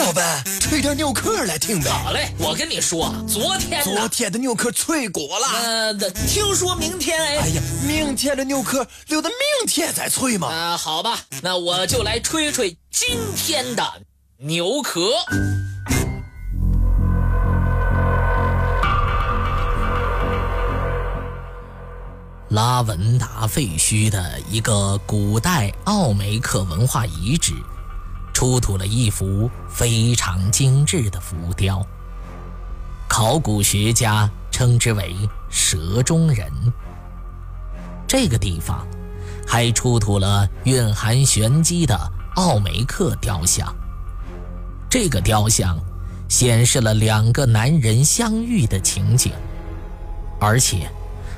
[0.00, 1.90] 老板，吹点牛壳来听呗。
[1.90, 5.46] 好嘞，我跟你说，昨天昨天的牛壳脆骨了。
[5.62, 5.94] 呃，
[6.26, 7.36] 听说明天哎。
[7.36, 10.48] 哎呀，明天的牛壳留到明天再吹嘛。
[10.48, 13.84] 啊，好吧，那我就来吹吹今天的
[14.38, 15.10] 牛壳。
[22.48, 27.52] 拉文达废墟的一个古代奥梅克文化遗址，
[28.40, 31.86] 出土了一幅非常精致的浮雕。
[33.06, 35.14] 考古学家称之为
[35.52, 36.50] “蛇中人”。
[38.08, 38.86] 这个地方
[39.46, 41.94] 还出土了蕴含玄机的
[42.36, 43.70] 奥梅克雕像。
[44.88, 45.78] 这个雕像
[46.26, 49.34] 显示了两个男人相遇的情景，
[50.40, 50.90] 而且。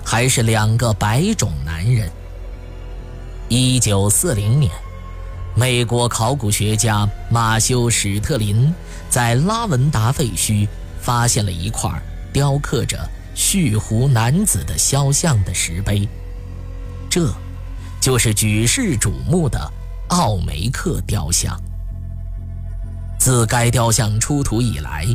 [0.05, 2.11] 还是两个白种男人。
[3.49, 4.71] 一九四零年，
[5.55, 8.73] 美国考古学家马修·史特林
[9.11, 10.67] 在拉文达废墟
[11.01, 11.91] 发现了一块
[12.33, 12.99] 雕刻着
[13.35, 16.09] 蓄胡男子的肖像的石碑，
[17.11, 17.33] 这，
[18.01, 19.71] 就是举世瞩目的
[20.09, 21.59] 奥梅克雕像。
[23.19, 25.07] 自该雕像出土以来，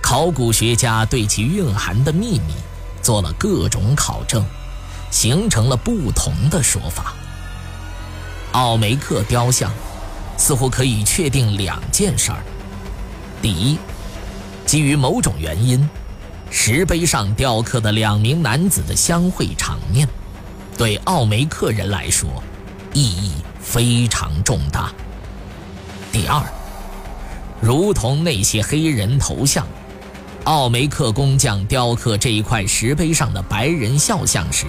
[0.00, 2.54] 考古学家对其蕴含的秘密。
[3.00, 4.44] 做了各种考证，
[5.10, 7.14] 形成了不同的说法。
[8.52, 9.70] 奥梅克雕像
[10.36, 12.42] 似乎可以确定两件事儿：
[13.42, 13.78] 第一，
[14.64, 15.88] 基于某种原因，
[16.50, 20.08] 石碑上雕刻的两名男子的相会场面，
[20.76, 22.42] 对奥梅克人来说
[22.94, 24.90] 意义非常重大；
[26.10, 26.42] 第二，
[27.60, 29.66] 如同那些黑人头像。
[30.44, 34.64] 奥梅克工匠雕刻这一块石碑上的白人肖像时，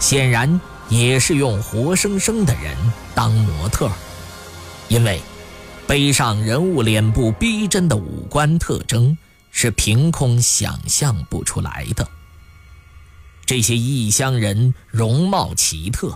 [0.00, 0.58] 显然
[0.92, 2.76] 也是用活生生的人
[3.14, 3.90] 当模特，
[4.88, 5.18] 因为
[5.86, 9.16] 背上人物脸部逼真的五官特征
[9.50, 12.06] 是凭空想象不出来的。
[13.46, 16.14] 这些异乡人容貌奇特，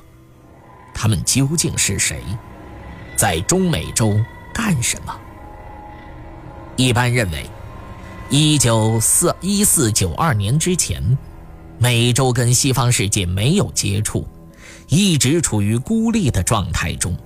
[0.95, 2.23] 他们究竟是谁？
[3.17, 4.15] 在中美洲
[4.53, 5.19] 干什么？
[6.77, 7.49] 一般认为。
[8.29, 11.17] 一九四一四九二年之前，
[11.79, 14.27] 美洲跟西方世界没有接触，
[14.89, 17.17] 一直处于孤立的状态中。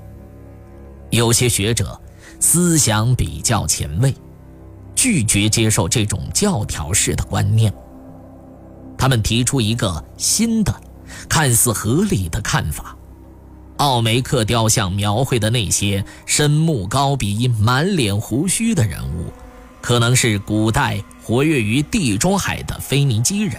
[1.10, 2.00] 有些学者
[2.38, 4.14] 思想比较前卫，
[4.94, 7.72] 拒绝接受这种教条式的观念。
[8.96, 10.74] 他们提出一个新的、
[11.28, 12.96] 看似合理的看法：
[13.78, 19.32] 奥梅克雕像描绘的那些深目高鼻、满脸胡须的人物。
[19.82, 23.56] 可能是古代活跃于地中海的腓尼基人。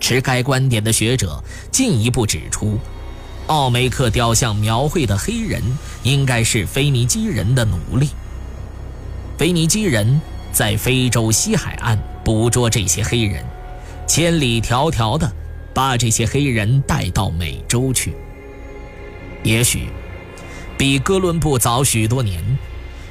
[0.00, 2.78] 持该观点的学者进一步指出，
[3.46, 5.62] 奥梅克雕像描绘的黑人
[6.02, 8.10] 应该是腓尼基人的奴隶。
[9.38, 10.20] 腓尼基人
[10.52, 13.44] 在非洲西海岸捕捉这些黑人，
[14.06, 15.30] 千里迢迢的
[15.74, 18.14] 把这些黑人带到美洲去。
[19.42, 19.88] 也许
[20.76, 22.42] 比哥伦布早许多年。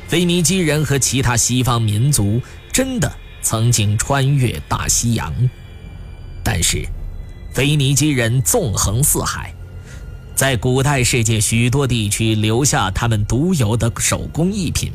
[0.07, 2.39] 腓尼基人和其他西方民族
[2.71, 5.33] 真的曾经穿越大西洋，
[6.45, 6.87] 但是，
[7.51, 9.53] 腓尼基人纵横四海，
[10.35, 14.91] 在古代世界许多地区留下他们独有的手工艺品，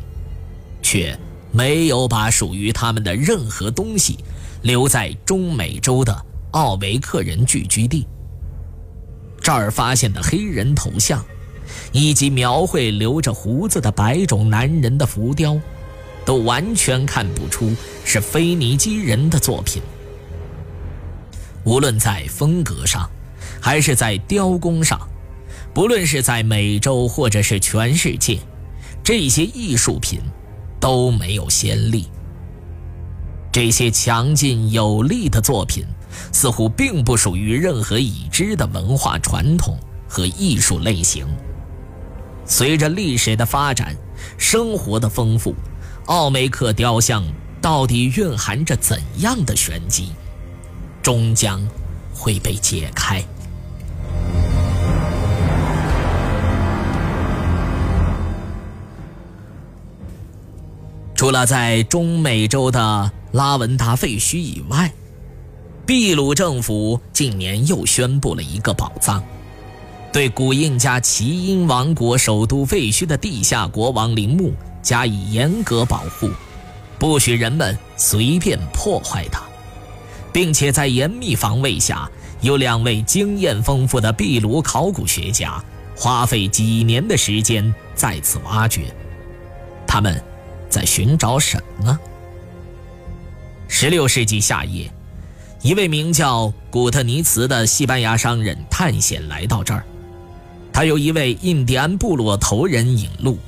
[0.80, 1.18] 却
[1.50, 4.18] 没有把属于他们的任何东西
[4.62, 8.06] 留在中美洲的奥维克人聚居地。
[9.42, 11.22] 这儿发现的黑人头像。
[11.92, 15.56] 以及描绘留着胡子的白种男人的浮雕，
[16.24, 17.74] 都完全看不出
[18.04, 19.80] 是腓尼基人的作品。
[21.64, 23.08] 无论在风格上，
[23.60, 25.00] 还是在雕工上，
[25.74, 28.38] 不论是在美洲或者是全世界，
[29.02, 30.20] 这些艺术品
[30.80, 32.08] 都没有先例。
[33.52, 35.84] 这些强劲有力的作品，
[36.32, 39.76] 似乎并不属于任何已知的文化传统
[40.08, 41.26] 和艺术类型。
[42.46, 43.94] 随着历史的发展，
[44.38, 45.54] 生活的丰富，
[46.06, 47.24] 奥梅克雕像
[47.60, 50.12] 到底蕴含着怎样的玄机，
[51.10, 51.60] 终将
[52.14, 53.20] 会被解开。
[61.16, 64.92] 除了在中美洲的拉文达废墟以外，
[65.84, 69.20] 秘鲁政府近年又宣布了一个宝藏。
[70.12, 76.30] 对古印加奇因王国首都废墟的地下国王陵墓加以严格保护，
[77.00, 79.42] 不许人们随便破坏它，
[80.32, 82.08] 并且在严密防卫下，
[82.40, 85.62] 有两位经验丰富的秘鲁考古学家
[85.96, 88.82] 花费几年的时间在此挖掘。
[89.86, 90.22] 他们
[90.68, 91.98] 在寻找什么呢？
[93.68, 94.90] 十六世纪下夜，
[95.62, 99.84] 一位名叫古特尼茨的西班牙商人探险来到这儿。
[100.72, 103.38] 他由一位印第安部落头人引路，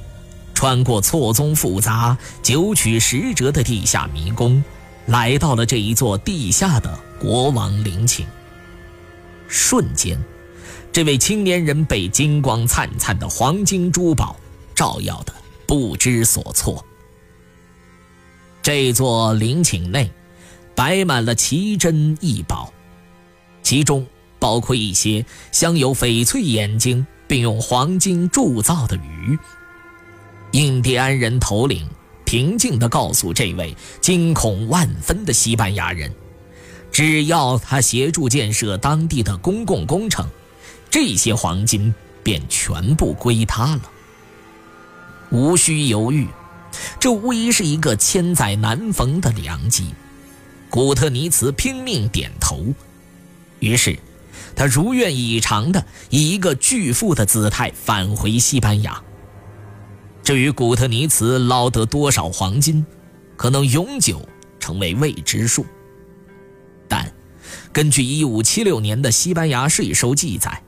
[0.53, 4.63] 穿过错综复杂、九曲十折的地下迷宫，
[5.07, 8.27] 来到了这一座地下的国王陵寝。
[9.49, 10.19] 瞬间，
[10.93, 14.37] 这位青年人被金光灿灿的黄金珠宝
[14.75, 15.35] 照耀的
[15.67, 16.85] 不知所措。
[18.63, 20.11] 这座陵寝内
[20.75, 22.73] 摆满了奇珍异宝，
[23.63, 24.07] 其中
[24.39, 29.39] 包括一些镶有翡翠眼睛并用黄金铸造的鱼。
[30.53, 31.89] 印第安人头领
[32.33, 36.11] 平静地告诉这位惊恐万分的西班牙人。
[36.91, 40.27] 只要他协助建设当地的公共工程，
[40.89, 43.83] 这些黄金便全部归他了。
[45.31, 46.27] 无需犹豫，
[46.99, 49.95] 这无疑是一个千载难逢的良机。
[50.71, 52.65] 古特尼茨拼命点头，
[53.59, 53.99] 于是
[54.57, 59.03] 他如愿以偿地以一个巨富的姿态返回西班牙。
[60.23, 62.87] 至于古特尼茨捞得多少黄金，
[63.37, 64.27] 可能永久
[64.61, 65.67] 成为未知数。
[66.89, 67.13] 但
[67.73, 70.63] 根据1576年的西班牙税收记载，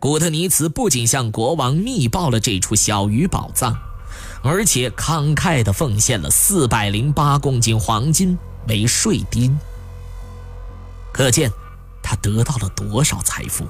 [0.00, 3.76] 古特尼茨不仅向国王密报了这处小鱼宝藏，
[4.42, 8.36] 而且慷慨地奉献了408公斤黄金
[8.68, 9.56] 为税丁。
[11.12, 11.50] 可见
[12.02, 13.64] 他得到了多少财富。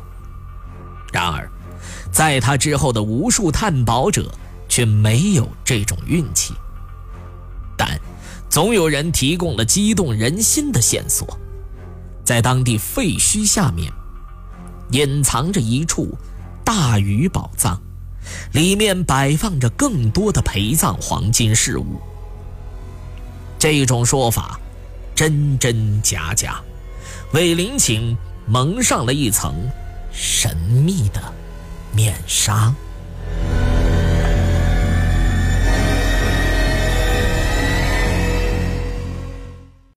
[1.13, 1.49] 然而，
[2.11, 4.31] 在他之后的无数探宝者
[4.77, 6.53] 却没有这种运气。
[7.79, 7.99] 但
[8.51, 11.27] 总有人提供了激动人心的线索。
[12.23, 13.91] 在当地废墟下面，
[14.91, 16.15] 隐藏着一处
[16.63, 17.81] 大禹宝藏，
[18.53, 21.99] 里面摆放着更多的陪葬黄金饰物。
[23.59, 24.61] 这种说法
[25.15, 26.61] 真真假假，
[27.33, 28.15] 为陵寝
[28.47, 29.55] 蒙上了一层
[30.13, 31.33] 神秘的
[31.95, 32.75] 面纱。